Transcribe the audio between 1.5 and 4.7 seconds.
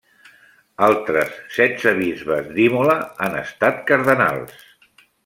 setze bisbes d'Imola han estat cardenals.